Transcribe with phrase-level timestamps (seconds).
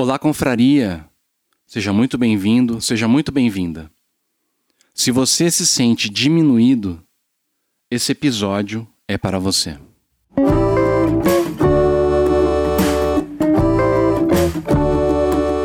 [0.00, 1.04] Olá, confraria!
[1.66, 3.90] Seja muito bem-vindo, seja muito bem-vinda.
[4.94, 7.02] Se você se sente diminuído,
[7.90, 9.76] esse episódio é para você.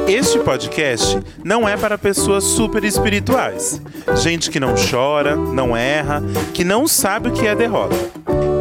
[0.06, 3.82] Este podcast não é para pessoas super espirituais.
[4.22, 6.22] Gente que não chora, não erra,
[6.54, 7.96] que não sabe o que é derrota.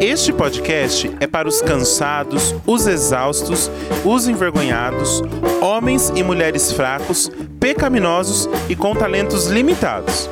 [0.01, 3.71] Este podcast é para os cansados, os exaustos,
[4.03, 5.21] os envergonhados,
[5.61, 10.29] homens e mulheres fracos, pecaminosos e com talentos limitados.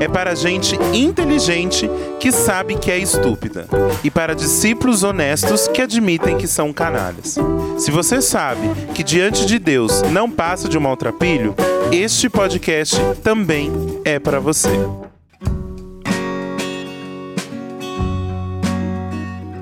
[0.00, 1.88] É para gente inteligente
[2.20, 3.66] que sabe que é estúpida
[4.04, 7.38] e para discípulos honestos que admitem que são canalhas.
[7.78, 11.54] Se você sabe que diante de Deus não passa de um maltrapilho,
[11.90, 13.72] este podcast também
[14.04, 14.76] é para você.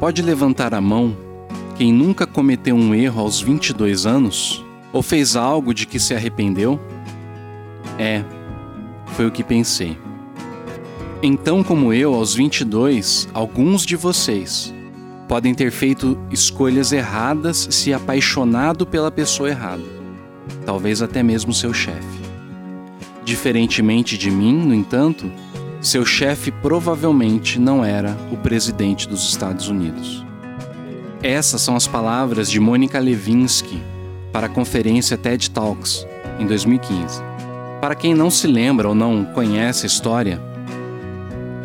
[0.04, 1.16] Pode levantar a mão
[1.78, 4.62] quem nunca cometeu um erro aos 22 anos?
[4.92, 6.78] Ou fez algo de que se arrependeu?
[7.98, 8.22] É,
[9.16, 9.96] foi o que pensei.
[11.22, 14.74] Então, como eu, aos 22, alguns de vocês
[15.26, 19.84] podem ter feito escolhas erradas se apaixonado pela pessoa errada,
[20.66, 22.20] talvez até mesmo seu chefe.
[23.24, 25.32] Diferentemente de mim, no entanto,
[25.84, 30.24] seu chefe provavelmente não era o presidente dos Estados Unidos.
[31.22, 33.82] Essas são as palavras de Mônica Levinsky
[34.32, 36.06] para a conferência TED Talks
[36.38, 37.22] em 2015.
[37.80, 40.40] Para quem não se lembra ou não conhece a história,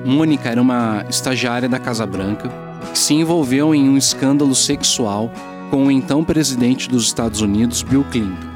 [0.06, 2.50] Mônica era uma estagiária da Casa Branca
[2.92, 5.31] que se envolveu em um escândalo sexual
[5.70, 8.50] com o então presidente dos Estados Unidos, Bill Clinton.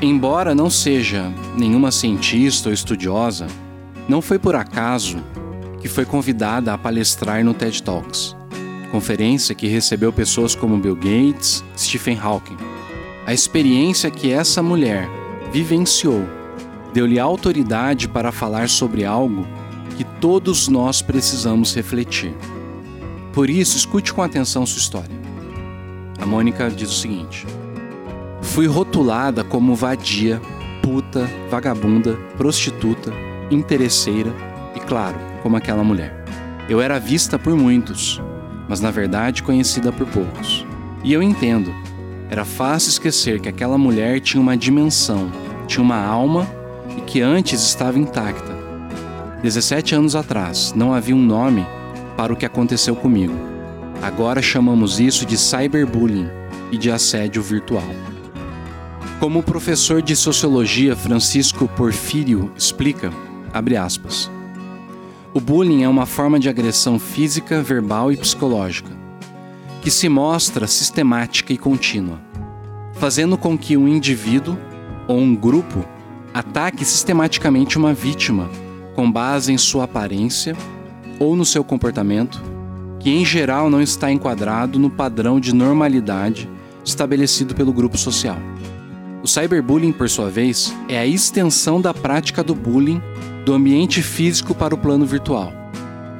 [0.00, 3.46] Embora não seja nenhuma cientista ou estudiosa,
[4.08, 5.18] não foi por acaso
[5.80, 8.36] que foi convidada a palestrar no TED Talks,
[8.90, 12.56] conferência que recebeu pessoas como Bill Gates, Stephen Hawking.
[13.26, 15.08] A experiência que essa mulher
[15.52, 16.24] vivenciou
[16.92, 19.46] deu-lhe autoridade para falar sobre algo
[19.96, 22.34] que todos nós precisamos refletir.
[23.32, 25.22] Por isso, escute com atenção sua história.
[26.20, 27.46] A Mônica diz o seguinte:
[28.40, 30.40] Fui rotulada como vadia,
[30.82, 33.12] puta, vagabunda, prostituta,
[33.54, 34.32] interesseira
[34.74, 36.24] e, claro, como aquela mulher.
[36.68, 38.20] Eu era vista por muitos,
[38.68, 40.64] mas na verdade conhecida por poucos.
[41.04, 41.74] E eu entendo,
[42.30, 45.30] era fácil esquecer que aquela mulher tinha uma dimensão,
[45.66, 46.48] tinha uma alma
[46.96, 48.52] e que antes estava intacta.
[49.42, 51.66] 17 anos atrás, não havia um nome
[52.16, 53.34] para o que aconteceu comigo.
[54.00, 56.28] Agora chamamos isso de cyberbullying
[56.70, 57.84] e de assédio virtual.
[59.20, 63.12] Como o professor de sociologia Francisco Porfírio explica,
[63.52, 64.30] Abre aspas.
[65.34, 68.90] O bullying é uma forma de agressão física, verbal e psicológica,
[69.80, 72.20] que se mostra sistemática e contínua,
[72.94, 74.58] fazendo com que um indivíduo
[75.08, 75.84] ou um grupo
[76.32, 78.48] ataque sistematicamente uma vítima
[78.94, 80.56] com base em sua aparência
[81.18, 82.42] ou no seu comportamento,
[82.98, 86.48] que em geral não está enquadrado no padrão de normalidade
[86.84, 88.36] estabelecido pelo grupo social.
[89.22, 93.00] O cyberbullying, por sua vez, é a extensão da prática do bullying
[93.44, 95.52] do ambiente físico para o plano virtual.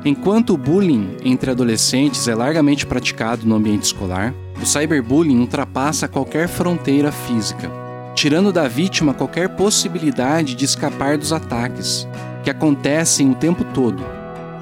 [0.04, 6.46] Enquanto o bullying entre adolescentes é largamente praticado no ambiente escolar, o cyberbullying ultrapassa qualquer
[6.46, 7.68] fronteira física,
[8.14, 12.06] tirando da vítima qualquer possibilidade de escapar dos ataques,
[12.44, 14.04] que acontecem o tempo todo,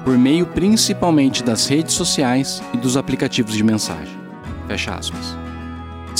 [0.03, 4.19] por meio principalmente das redes sociais e dos aplicativos de mensagem.
[4.67, 5.50] Fecha aspas.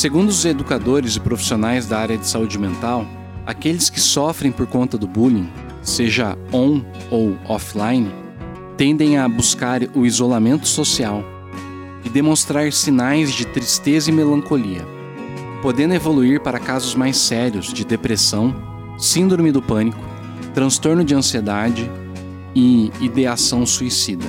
[0.02, 3.06] Segundo os educadores e profissionais da área de saúde mental,
[3.46, 5.48] aqueles que sofrem por conta do bullying
[5.84, 6.82] seja on
[7.12, 8.12] ou offline,
[8.76, 11.24] tendem a buscar o isolamento social
[12.04, 14.84] e demonstrar sinais de tristeza e melancolia,
[15.62, 18.56] podendo evoluir para casos mais sérios de depressão,
[18.98, 20.04] síndrome do pânico,
[20.52, 21.88] transtorno de ansiedade
[22.56, 24.26] e ideação suicida.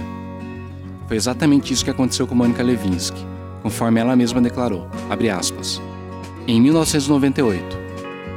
[1.09, 3.31] Foi exatamente isso que aconteceu com Mônica Levinsky,
[3.62, 4.89] conforme ela mesma declarou.
[5.39, 5.81] Aspas,
[6.47, 7.78] em 1998,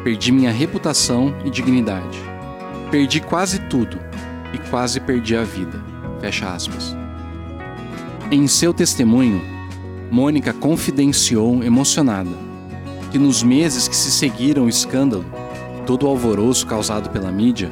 [0.04, 2.36] perdi minha reputação e dignidade
[2.92, 4.00] Perdi quase tudo
[4.54, 5.84] e quase perdi a vida.
[6.22, 6.96] Fecha aspas.
[8.32, 9.42] Em seu testemunho,
[10.12, 12.30] Mônica confidenciou, emocionada,
[13.12, 15.26] que nos meses que se seguiram o escândalo,
[15.86, 17.72] todo o alvoroço causado pela mídia,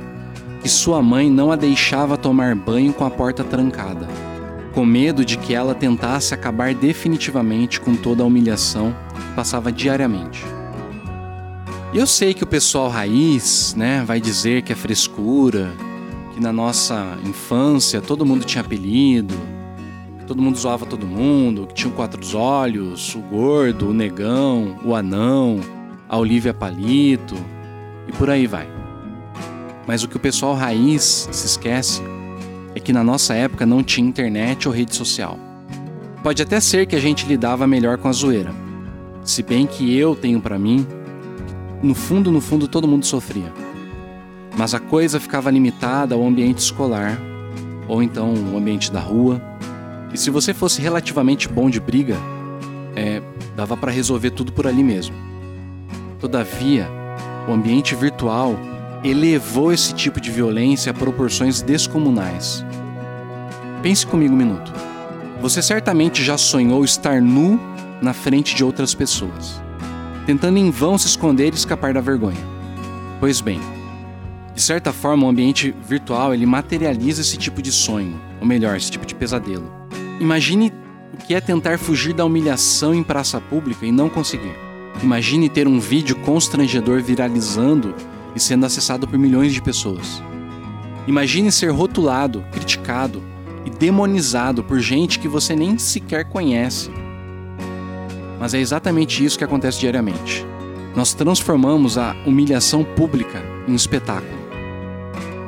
[0.62, 4.08] que sua mãe não a deixava tomar banho com a porta trancada,
[4.74, 10.44] com medo de que ela tentasse acabar definitivamente com toda a humilhação que passava diariamente.
[11.94, 15.72] Eu sei que o pessoal raiz, né, vai dizer que é frescura,
[16.34, 19.36] que na nossa infância todo mundo tinha apelido,
[20.26, 25.60] todo mundo zoava todo mundo, que tinha quatro olhos, o gordo, o negão, o anão,
[26.10, 27.36] a Olivia Palito
[28.08, 28.68] e por aí vai.
[29.86, 32.02] Mas o que o pessoal raiz se esquece
[32.84, 35.40] que na nossa época não tinha internet ou rede social.
[36.22, 38.54] Pode até ser que a gente lidava melhor com a zoeira.
[39.24, 40.86] Se bem que eu tenho para mim,
[41.82, 43.52] no fundo, no fundo todo mundo sofria.
[44.58, 47.20] Mas a coisa ficava limitada ao ambiente escolar,
[47.88, 49.42] ou então o ambiente da rua.
[50.14, 52.18] E se você fosse relativamente bom de briga,
[52.96, 53.22] é,
[53.56, 55.16] dava para resolver tudo por ali mesmo.
[56.20, 56.88] Todavia,
[57.48, 58.58] o ambiente virtual
[59.04, 62.64] elevou esse tipo de violência a proporções descomunais.
[63.84, 64.72] Pense comigo um minuto.
[65.42, 67.60] Você certamente já sonhou estar nu
[68.02, 69.62] na frente de outras pessoas,
[70.26, 72.40] tentando em vão se esconder e escapar da vergonha.
[73.20, 73.60] Pois bem,
[74.56, 78.90] de certa forma, o ambiente virtual ele materializa esse tipo de sonho, ou melhor, esse
[78.90, 79.70] tipo de pesadelo.
[80.18, 80.72] Imagine
[81.14, 84.56] o que é tentar fugir da humilhação em praça pública e não conseguir.
[85.04, 87.94] Imagine ter um vídeo constrangedor viralizando
[88.34, 90.24] e sendo acessado por milhões de pessoas.
[91.06, 93.33] Imagine ser rotulado, criticado
[93.66, 96.90] e demonizado por gente que você nem sequer conhece.
[98.40, 100.46] Mas é exatamente isso que acontece diariamente.
[100.96, 104.44] Nós transformamos a humilhação pública em espetáculo.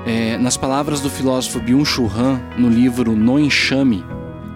[0.06, 4.04] É, nas palavras do filósofo Byung-Chul Han, no livro No Enxame,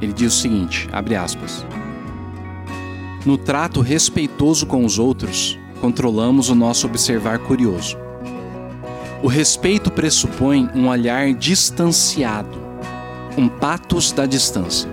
[0.02, 1.66] ele diz o seguinte, abre aspas,
[3.26, 7.98] No trato respeitoso com os outros, controlamos o nosso observar curioso.
[9.22, 12.59] O respeito pressupõe um olhar distanciado,
[13.38, 14.90] um patos da distância.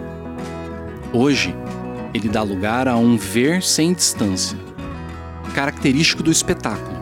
[1.12, 1.54] Hoje,
[2.12, 4.58] ele dá lugar a um ver sem distância,
[5.54, 6.96] característico do espetáculo.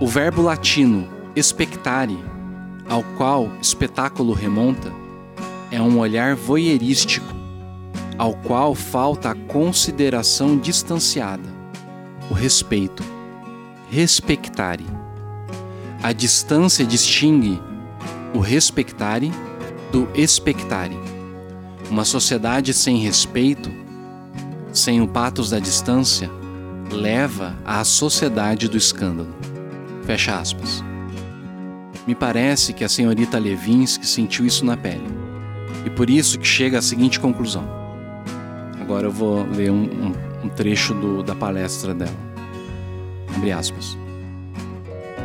[0.00, 2.18] O verbo latino expectare,
[2.88, 4.92] ao qual espetáculo remonta,
[5.70, 7.34] é um olhar voyeurístico,
[8.18, 11.48] ao qual falta a consideração distanciada,
[12.30, 13.02] o respeito.
[13.90, 14.86] Respectare.
[16.02, 17.60] A distância distingue
[18.34, 19.30] o respectare
[19.92, 20.98] do expectare.
[21.90, 23.70] Uma sociedade sem respeito,
[24.72, 26.30] sem o patos da distância,
[26.90, 29.28] leva à sociedade do escândalo.
[30.04, 30.82] Fecha aspas.
[32.06, 35.06] Me parece que a senhorita Levinsky sentiu isso na pele.
[35.84, 37.68] E por isso que chega à seguinte conclusão.
[38.80, 40.12] Agora eu vou ler um, um,
[40.44, 42.16] um trecho do, da palestra dela.
[43.36, 43.96] Abre aspas.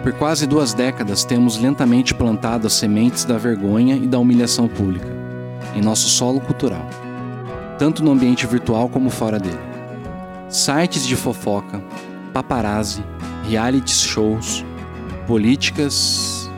[0.04, 5.08] Por quase duas décadas temos lentamente plantado as sementes da vergonha e da humilhação pública
[5.76, 6.88] em nosso solo cultural,
[7.78, 9.60] tanto no ambiente virtual como fora dele.
[10.50, 11.84] Sites de fofoca,
[12.34, 13.04] paparazzi,
[13.50, 14.64] reality shows,
[15.28, 16.50] políticas,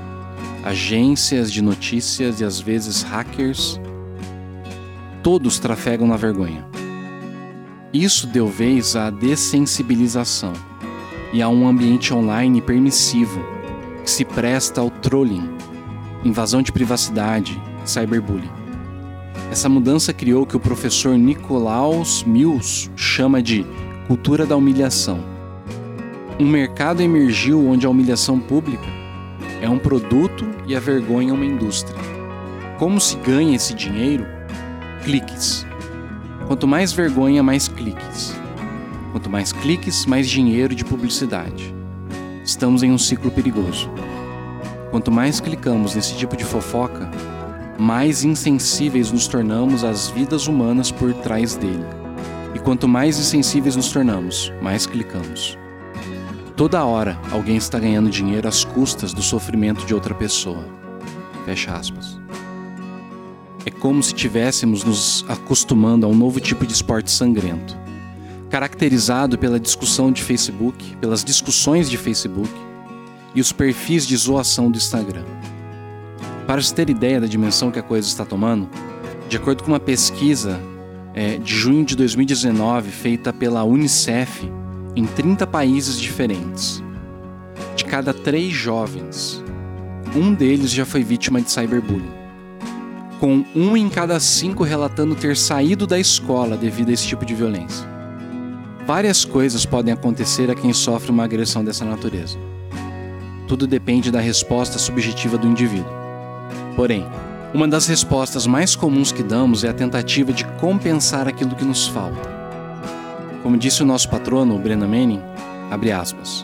[0.64, 3.80] agências de notícias e às vezes hackers,
[5.24, 6.66] todos trafegam na vergonha.
[7.92, 10.54] Isso deu vez à dessensibilização
[11.32, 13.40] e a um ambiente online permissivo
[14.04, 15.50] que se presta ao trolling,
[16.24, 18.52] invasão de privacidade, cyberbullying.
[19.52, 23.66] Essa mudança criou o que o professor Nicolaus Mills chama de
[24.08, 25.20] cultura da humilhação.
[26.40, 28.88] Um mercado emergiu onde a humilhação pública
[29.62, 32.00] é um produto e a vergonha uma indústria.
[32.78, 34.26] Como se ganha esse dinheiro?
[35.04, 35.66] Cliques.
[36.48, 38.39] Quanto mais vergonha, mais cliques.
[39.12, 41.74] Quanto mais cliques, mais dinheiro de publicidade.
[42.44, 43.90] Estamos em um ciclo perigoso.
[44.92, 47.10] Quanto mais clicamos nesse tipo de fofoca,
[47.78, 51.86] mais insensíveis nos tornamos às vidas humanas por trás dele.
[52.54, 55.58] E quanto mais insensíveis nos tornamos, mais clicamos.
[56.56, 60.66] Toda hora alguém está ganhando dinheiro às custas do sofrimento de outra pessoa.
[61.46, 62.20] Fecha aspas.
[63.66, 67.89] É como se tivéssemos nos acostumando a um novo tipo de esporte sangrento
[68.50, 72.50] caracterizado pela discussão de Facebook, pelas discussões de Facebook
[73.36, 75.26] e os perfis de zoação do Instagram.
[76.48, 78.68] Para se ter ideia da dimensão que a coisa está tomando,
[79.28, 80.60] de acordo com uma pesquisa
[81.14, 84.50] é, de junho de 2019 feita pela Unicef
[84.96, 86.84] em 30 países diferentes,
[87.76, 89.44] de cada três jovens,
[90.16, 92.12] um deles já foi vítima de cyberbullying,
[93.20, 97.36] com um em cada cinco relatando ter saído da escola devido a esse tipo de
[97.36, 97.99] violência.
[98.90, 102.40] Várias coisas podem acontecer a quem sofre uma agressão dessa natureza.
[103.48, 105.94] Tudo depende da resposta subjetiva do indivíduo.
[106.76, 107.06] Porém,
[107.54, 111.88] uma das respostas mais comuns que damos é a tentativa de compensar aquilo que nos
[111.88, 112.28] falta.
[113.44, 115.22] Como disse o nosso patrono, o Brennan Manning,
[115.70, 116.44] abre aspas.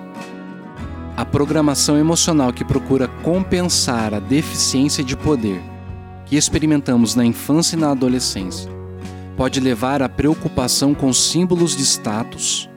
[1.17, 5.59] A programação emocional que procura compensar a deficiência de poder
[6.27, 8.74] que experimentamos na infância e na adolescência
[9.35, 12.69] pode levar à preocupação com símbolos de status,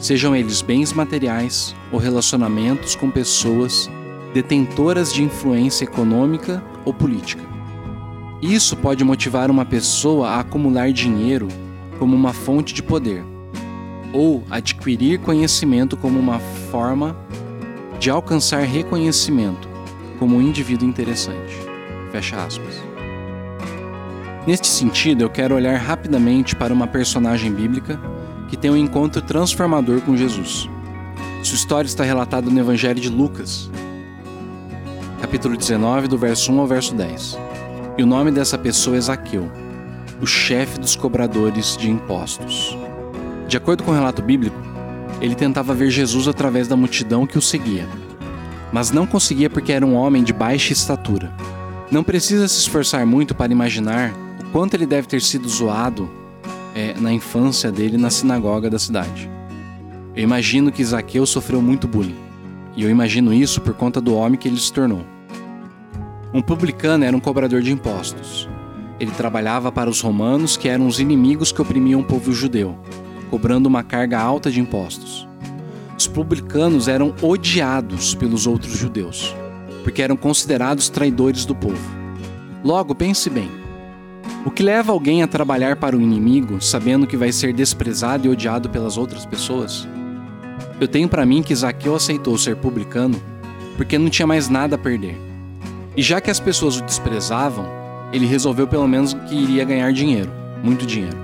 [0.00, 3.90] sejam eles bens materiais ou relacionamentos com pessoas
[4.32, 7.42] detentoras de influência econômica ou política.
[8.42, 11.48] Isso pode motivar uma pessoa a acumular dinheiro
[11.98, 13.24] como uma fonte de poder,
[14.12, 16.38] ou adquirir conhecimento como uma
[16.70, 17.16] forma
[17.98, 19.68] de alcançar reconhecimento
[20.18, 21.56] como um indivíduo interessante.
[22.12, 22.95] Fecha aspas.
[24.46, 27.98] Neste sentido, eu quero olhar rapidamente para uma personagem bíblica
[28.48, 30.70] que tem um encontro transformador com Jesus.
[31.42, 33.68] Sua história está relatada no Evangelho de Lucas,
[35.20, 37.36] capítulo 19, do verso 1 ao verso 10.
[37.98, 39.50] E o nome dessa pessoa é Zaqueu,
[40.22, 42.78] o chefe dos cobradores de impostos.
[43.48, 44.56] De acordo com o relato bíblico,
[45.20, 47.88] ele tentava ver Jesus através da multidão que o seguia,
[48.72, 51.32] mas não conseguia porque era um homem de baixa estatura.
[51.90, 54.12] Não precisa se esforçar muito para imaginar
[54.56, 56.08] quanto ele deve ter sido zoado
[56.74, 59.30] é, na infância dele na sinagoga da cidade.
[60.14, 62.16] Eu imagino que Zaqueu sofreu muito bullying,
[62.74, 65.04] e eu imagino isso por conta do homem que ele se tornou.
[66.32, 68.48] Um publicano era um cobrador de impostos.
[68.98, 72.78] Ele trabalhava para os romanos, que eram os inimigos que oprimiam o povo judeu,
[73.28, 75.28] cobrando uma carga alta de impostos.
[75.98, 79.36] Os publicanos eram odiados pelos outros judeus,
[79.84, 81.90] porque eram considerados traidores do povo.
[82.64, 83.65] Logo, pense bem:
[84.46, 88.30] o que leva alguém a trabalhar para o inimigo sabendo que vai ser desprezado e
[88.30, 89.88] odiado pelas outras pessoas?
[90.80, 93.20] Eu tenho para mim que Zaqueu aceitou ser publicano
[93.76, 95.20] porque não tinha mais nada a perder.
[95.96, 97.66] E já que as pessoas o desprezavam,
[98.12, 100.30] ele resolveu pelo menos que iria ganhar dinheiro,
[100.62, 101.18] muito dinheiro.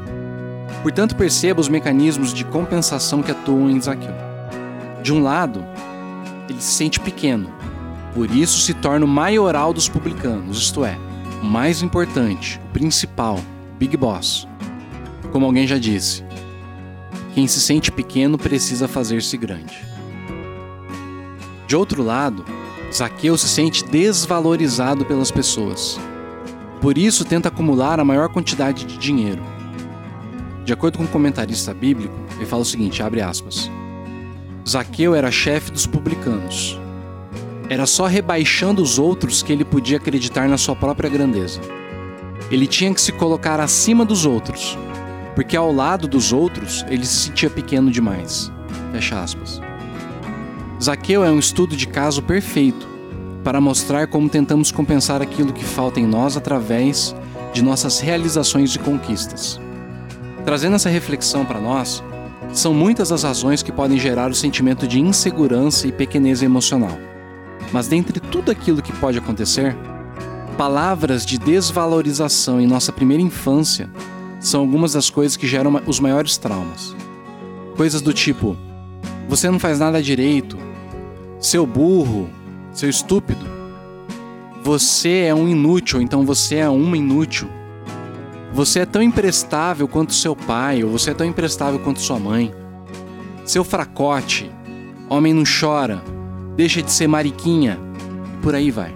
[0.82, 4.14] Portanto, perceba os mecanismos de compensação que atuam em Zaqueu.
[5.00, 5.64] De um lado,
[6.48, 7.48] ele se sente pequeno,
[8.12, 10.98] por isso se torna o maioral dos publicanos, isto é,
[11.42, 13.40] o mais importante, o principal,
[13.78, 14.46] Big Boss.
[15.32, 16.22] Como alguém já disse,
[17.34, 19.74] quem se sente pequeno precisa fazer-se grande.
[21.66, 22.44] De outro lado,
[22.92, 25.98] Zaqueu se sente desvalorizado pelas pessoas.
[26.80, 29.42] Por isso tenta acumular a maior quantidade de dinheiro.
[30.64, 33.70] De acordo com um comentarista bíblico, ele fala o seguinte, abre aspas:
[34.68, 36.78] Zaqueu era chefe dos publicanos.
[37.72, 41.58] Era só rebaixando os outros que ele podia acreditar na sua própria grandeza.
[42.50, 44.76] Ele tinha que se colocar acima dos outros,
[45.34, 48.52] porque ao lado dos outros ele se sentia pequeno demais.
[48.92, 49.58] Fecha aspas.
[50.82, 52.86] Zaqueu é um estudo de caso perfeito
[53.42, 57.16] para mostrar como tentamos compensar aquilo que falta em nós através
[57.54, 59.58] de nossas realizações e conquistas.
[60.44, 62.04] Trazendo essa reflexão para nós,
[62.52, 66.98] são muitas as razões que podem gerar o sentimento de insegurança e pequenez emocional.
[67.72, 69.76] Mas dentre tudo aquilo que pode acontecer,
[70.56, 73.90] palavras de desvalorização em nossa primeira infância
[74.38, 76.94] são algumas das coisas que geram os maiores traumas.
[77.76, 78.56] Coisas do tipo:
[79.28, 80.58] você não faz nada direito,
[81.40, 82.28] seu burro,
[82.72, 83.52] seu estúpido,
[84.62, 87.48] você é um inútil, então você é uma inútil.
[88.52, 92.54] Você é tão imprestável quanto seu pai, ou você é tão imprestável quanto sua mãe.
[93.44, 94.52] Seu fracote,
[95.08, 96.00] homem não chora,
[96.56, 97.78] deixa de ser mariquinha,
[98.34, 98.94] e por aí vai.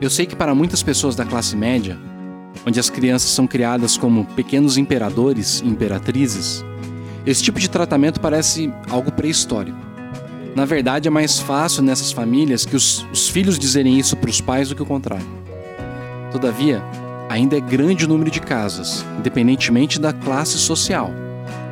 [0.00, 1.98] Eu sei que para muitas pessoas da classe média,
[2.66, 6.64] onde as crianças são criadas como pequenos imperadores e imperatrizes,
[7.26, 9.78] esse tipo de tratamento parece algo pré-histórico.
[10.54, 14.40] Na verdade, é mais fácil nessas famílias que os, os filhos dizerem isso para os
[14.40, 15.26] pais do que o contrário.
[16.30, 16.82] Todavia,
[17.28, 21.10] ainda é grande o número de casas, independentemente da classe social,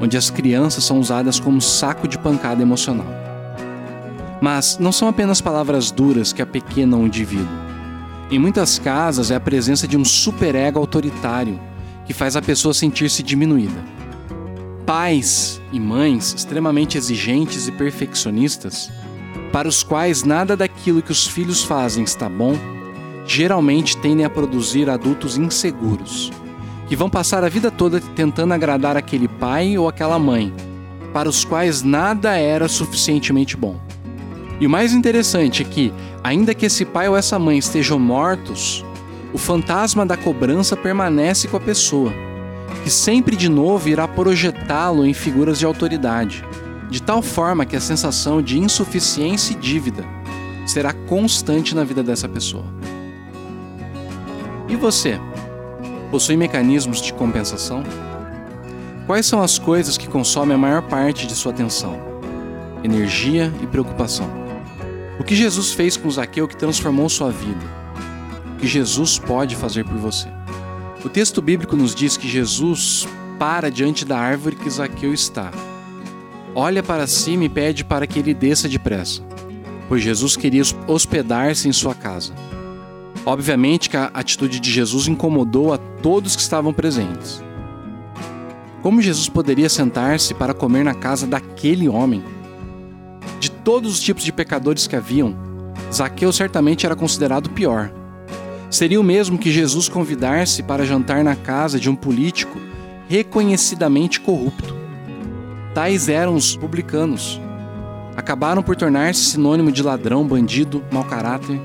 [0.01, 3.22] onde as crianças são usadas como saco de pancada emocional.
[4.43, 7.47] Mas não são apenas palavras duras que apequenam o indivíduo.
[8.29, 11.61] Em muitas casas é a presença de um superego autoritário
[12.05, 13.81] que faz a pessoa sentir-se diminuída.
[14.85, 18.91] Pais e mães extremamente exigentes e perfeccionistas,
[19.53, 22.57] para os quais nada daquilo que os filhos fazem está bom,
[23.25, 26.33] geralmente tendem a produzir adultos inseguros,
[26.89, 30.53] que vão passar a vida toda tentando agradar aquele pai ou aquela mãe,
[31.13, 33.92] para os quais nada era suficientemente bom.
[34.63, 35.93] E o mais interessante é que,
[36.23, 38.85] ainda que esse pai ou essa mãe estejam mortos,
[39.33, 42.13] o fantasma da cobrança permanece com a pessoa,
[42.85, 46.45] que sempre de novo irá projetá-lo em figuras de autoridade,
[46.89, 50.05] de tal forma que a sensação de insuficiência e dívida
[50.65, 52.67] será constante na vida dessa pessoa.
[54.69, 55.19] E você?
[56.09, 57.83] Possui mecanismos de compensação?
[59.09, 61.99] Quais são as coisas que consomem a maior parte de sua atenção,
[62.85, 64.42] energia e preocupação?
[65.23, 67.65] O que Jesus fez com Zaqueu que transformou sua vida?
[68.55, 70.27] O que Jesus pode fazer por você?
[71.05, 73.07] O texto bíblico nos diz que Jesus
[73.39, 75.53] para diante da árvore que Zaqueu está.
[76.57, 79.23] olha para cima e pede para que ele desça depressa,
[79.89, 82.35] pois Jesus queria hospedar-se em sua casa.
[83.25, 87.41] Obviamente que a atitude de Jesus incomodou a todos que estavam presentes.
[88.83, 92.25] Como Jesus poderia sentar-se para comer na casa daquele homem?
[93.65, 95.37] Todos os tipos de pecadores que haviam,
[95.93, 97.93] Zaqueu certamente era considerado pior.
[98.71, 102.59] Seria o mesmo que Jesus convidar-se para jantar na casa de um político
[103.09, 104.75] reconhecidamente corrupto.
[105.75, 107.41] Tais eram os publicanos.
[108.17, 111.61] Acabaram por tornar-se sinônimo de ladrão, bandido, mau caráter.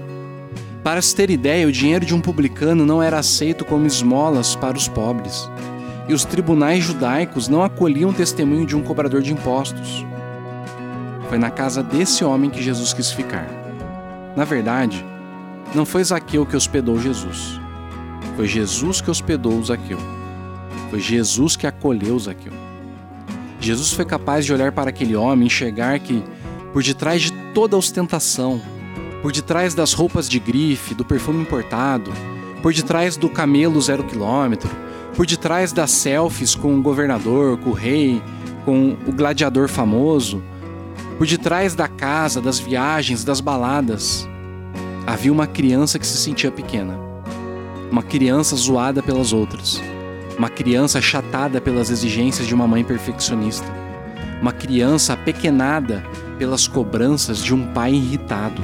[0.84, 4.78] Para se ter ideia, o dinheiro de um publicano não era aceito como esmolas para
[4.78, 5.50] os pobres
[6.08, 10.06] e os tribunais judaicos não acolhiam o testemunho de um cobrador de impostos.
[11.30, 13.48] Foi na casa desse homem que Jesus quis ficar.
[14.36, 15.06] Na verdade,
[15.76, 17.60] não foi Zaqueu que hospedou Jesus.
[18.36, 20.00] Foi Jesus que hospedou Zaqueu.
[20.90, 22.54] Foi Jesus que acolheu Zaqueu.
[23.60, 26.24] Jesus foi capaz de olhar para aquele homem e enxergar que,
[26.72, 28.62] por detrás de toda a ostentação,
[29.22, 32.14] por detrás das roupas de grife, do perfume importado,
[32.62, 34.70] por detrás do camelo zero quilômetro,
[35.16, 38.22] por detrás das selfies com o governador, com o rei,
[38.64, 40.42] com o gladiador famoso,
[41.18, 44.28] por detrás da casa, das viagens, das baladas,
[45.06, 46.96] havia uma criança que se sentia pequena.
[47.92, 49.82] Uma criança zoada pelas outras.
[50.38, 53.66] Uma criança chatada pelas exigências de uma mãe perfeccionista.
[54.40, 56.06] Uma criança apequenada
[56.38, 58.62] pelas cobranças de um pai irritado.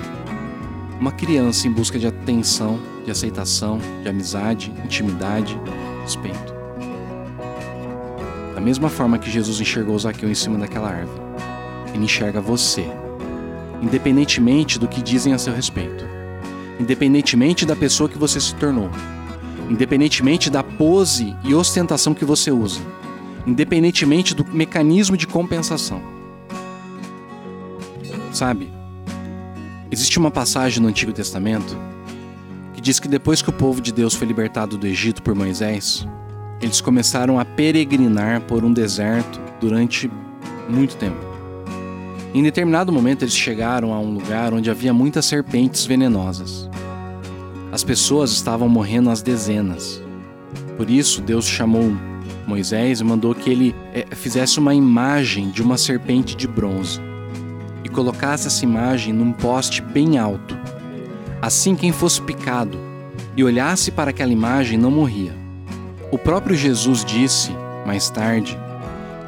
[1.00, 5.60] Uma criança em busca de atenção, de aceitação, de amizade, intimidade,
[6.04, 6.54] respeito.
[8.54, 11.23] Da mesma forma que Jesus enxergou Zaqueu em cima daquela árvore,
[11.94, 12.86] ele enxerga você,
[13.82, 16.06] independentemente do que dizem a seu respeito,
[16.80, 18.90] independentemente da pessoa que você se tornou,
[19.70, 22.82] independentemente da pose e ostentação que você usa,
[23.46, 26.02] independentemente do mecanismo de compensação.
[28.32, 28.72] Sabe,
[29.92, 31.78] existe uma passagem no Antigo Testamento
[32.84, 36.06] diz que depois que o povo de Deus foi libertado do Egito por Moisés,
[36.62, 40.12] eles começaram a peregrinar por um deserto durante
[40.70, 41.33] muito tempo.
[42.34, 46.70] Em determinado momento, eles chegaram a um lugar onde havia muitas serpentes venenosas.
[47.72, 50.02] As pessoas estavam morrendo às dezenas.
[50.76, 51.96] Por isso, Deus chamou
[52.48, 57.00] Moisés e mandou que ele é, fizesse uma imagem de uma serpente de bronze
[57.84, 60.58] e colocasse essa imagem num poste bem alto
[61.44, 62.80] Assim, quem fosse picado
[63.36, 65.34] e olhasse para aquela imagem não morria.
[66.10, 67.52] O próprio Jesus disse,
[67.86, 68.58] mais tarde,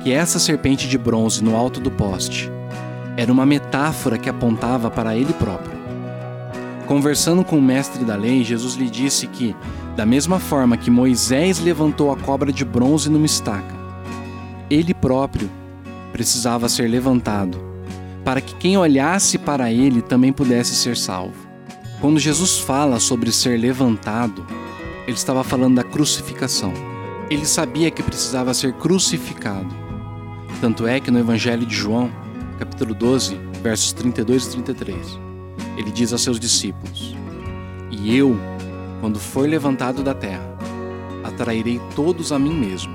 [0.01, 2.49] que essa serpente de bronze no alto do poste
[3.17, 5.75] era uma metáfora que apontava para ele próprio.
[6.85, 9.55] Conversando com o mestre da lei, Jesus lhe disse que,
[9.95, 13.73] da mesma forma que Moisés levantou a cobra de bronze numa estaca,
[14.69, 15.49] ele próprio
[16.11, 17.57] precisava ser levantado,
[18.23, 21.45] para que quem olhasse para ele também pudesse ser salvo.
[22.01, 24.45] Quando Jesus fala sobre ser levantado,
[25.07, 26.73] ele estava falando da crucificação.
[27.29, 29.73] Ele sabia que precisava ser crucificado.
[30.61, 32.11] Tanto é que no Evangelho de João,
[32.57, 35.19] capítulo 12, versos 32 e 33,
[35.77, 37.15] ele diz a seus discípulos:
[37.91, 38.37] E eu,
[39.01, 40.57] quando for levantado da terra,
[41.23, 42.93] atrairei todos a mim mesmo.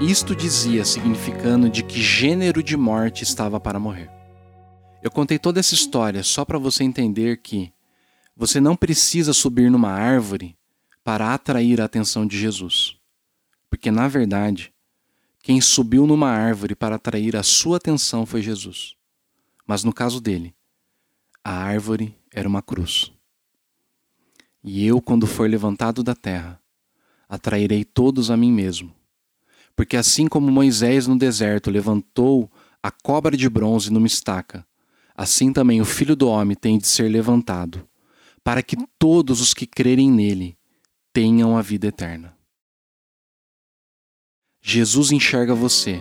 [0.00, 4.10] Isto dizia, significando de que gênero de morte estava para morrer.
[5.02, 7.72] Eu contei toda essa história só para você entender que
[8.36, 10.56] você não precisa subir numa árvore
[11.04, 12.96] para atrair a atenção de Jesus.
[13.70, 14.71] Porque, na verdade,
[15.42, 18.94] quem subiu numa árvore para atrair a sua atenção foi Jesus.
[19.66, 20.54] Mas no caso dele,
[21.42, 23.12] a árvore era uma cruz.
[24.62, 26.60] E eu, quando for levantado da terra,
[27.28, 28.94] atrairei todos a mim mesmo.
[29.74, 32.48] Porque assim como Moisés no deserto levantou
[32.80, 34.64] a cobra de bronze numa estaca,
[35.16, 37.88] assim também o filho do homem tem de ser levantado
[38.44, 40.56] para que todos os que crerem nele
[41.12, 42.36] tenham a vida eterna.
[44.64, 46.00] Jesus enxerga você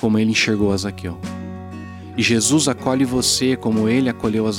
[0.00, 0.76] como ele enxergou a.
[2.16, 4.50] E Jesus acolhe você como ele acolheu a.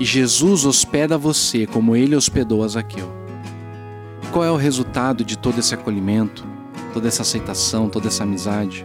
[0.00, 2.66] E Jesus hospeda você como ele hospedou a.
[2.66, 6.44] E qual é o resultado de todo esse acolhimento,
[6.92, 8.84] toda essa aceitação, toda essa amizade?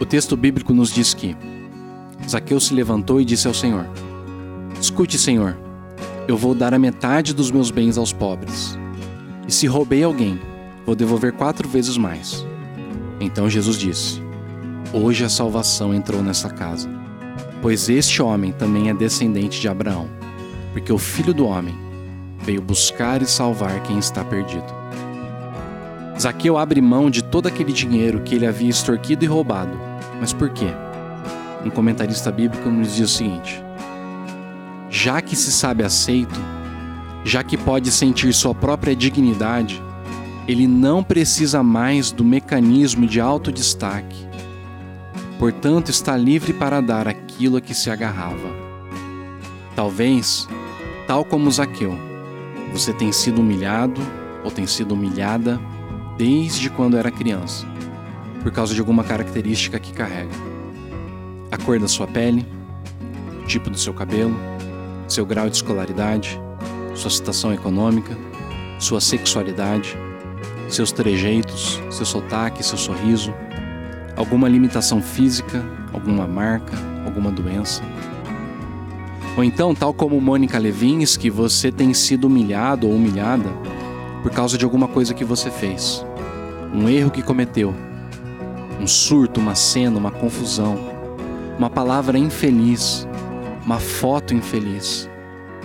[0.00, 1.36] O texto bíblico nos diz que
[2.28, 3.86] Zaqueu se levantou e disse ao Senhor:
[4.80, 5.56] Escute, Senhor,
[6.26, 8.76] eu vou dar a metade dos meus bens aos pobres.
[9.46, 10.40] E se roubei alguém,
[10.84, 12.44] vou devolver quatro vezes mais.
[13.20, 14.22] Então Jesus disse:
[14.92, 16.88] Hoje a salvação entrou nessa casa,
[17.62, 20.08] pois este homem também é descendente de Abraão,
[20.72, 21.74] porque o filho do homem
[22.40, 24.84] veio buscar e salvar quem está perdido.
[26.20, 29.76] Zaqueu abre mão de todo aquele dinheiro que ele havia extorquido e roubado
[30.20, 30.68] Mas por quê?
[31.64, 33.62] Um comentarista bíblico nos diz o seguinte:
[34.90, 36.38] já que se sabe aceito,
[37.24, 39.82] já que pode sentir sua própria dignidade,
[40.46, 44.26] ele não precisa mais do mecanismo de autodestaque.
[45.38, 48.64] Portanto, está livre para dar aquilo a que se agarrava.
[49.74, 50.46] Talvez,
[51.06, 51.94] tal como Zaqueu,
[52.72, 54.00] você tem sido humilhado
[54.44, 55.58] ou tem sido humilhada
[56.18, 57.66] desde quando era criança,
[58.42, 60.34] por causa de alguma característica que carrega.
[61.50, 62.46] A cor da sua pele,
[63.42, 64.36] o tipo do seu cabelo,
[65.08, 66.38] seu grau de escolaridade,
[66.94, 68.16] sua situação econômica,
[68.78, 69.96] sua sexualidade,
[70.74, 73.32] seus trejeitos, seu sotaque, seu sorriso,
[74.16, 77.82] alguma limitação física, alguma marca, alguma doença.
[79.36, 83.48] Ou então, tal como Mônica Levinsky, você tem sido humilhado ou humilhada
[84.22, 86.04] por causa de alguma coisa que você fez,
[86.72, 87.74] um erro que cometeu,
[88.80, 90.78] um surto, uma cena, uma confusão,
[91.58, 93.06] uma palavra infeliz,
[93.64, 95.08] uma foto infeliz,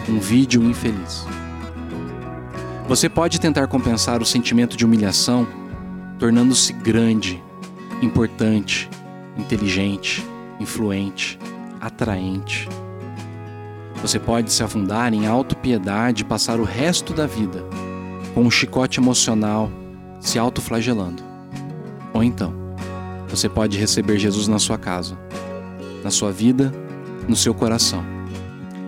[0.08, 1.26] um vídeo infeliz.
[2.90, 5.48] Você pode tentar compensar o sentimento de humilhação
[6.18, 7.40] tornando-se grande,
[8.02, 8.90] importante,
[9.38, 10.26] inteligente,
[10.60, 11.38] influente,
[11.80, 12.68] atraente.
[14.02, 17.64] Você pode se afundar em autopiedade e passar o resto da vida
[18.34, 19.70] com um chicote emocional
[20.20, 21.22] se autoflagelando.
[22.12, 22.56] Ou então,
[23.28, 25.16] você pode receber Jesus na sua casa,
[26.04, 26.74] na sua vida,
[27.28, 28.04] no seu coração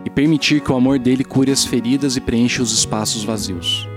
[0.04, 3.91] e permitir que o amor dele cure as feridas e preencha os espaços vazios.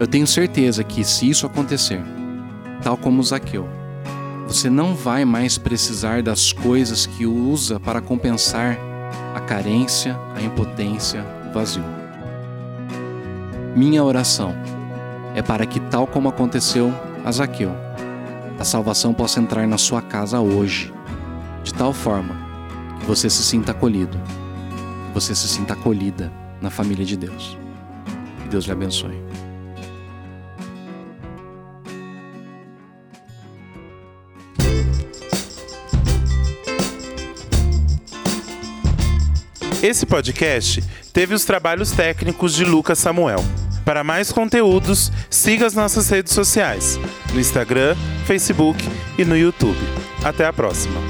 [0.00, 2.02] Eu tenho certeza que, se isso acontecer,
[2.82, 3.68] tal como Zaqueu,
[4.48, 8.78] você não vai mais precisar das coisas que usa para compensar
[9.34, 11.84] a carência, a impotência, o vazio.
[13.76, 14.54] Minha oração
[15.36, 17.70] é para que, tal como aconteceu a Zaqueu,
[18.58, 20.92] a salvação possa entrar na sua casa hoje,
[21.62, 22.34] de tal forma
[22.98, 24.18] que você se sinta acolhido
[25.10, 27.58] que você se sinta acolhida na família de Deus.
[28.42, 29.29] Que Deus lhe abençoe.
[39.82, 43.42] Esse podcast teve os trabalhos técnicos de Lucas Samuel.
[43.82, 47.00] Para mais conteúdos, siga as nossas redes sociais,
[47.32, 49.78] no Instagram, Facebook e no YouTube.
[50.22, 51.00] Até a próxima!